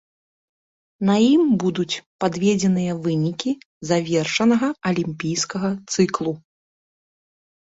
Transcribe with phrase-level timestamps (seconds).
[1.09, 3.51] На ім будуць падведзеныя вынікі
[3.91, 6.33] завершанага алімпійскага цыклу.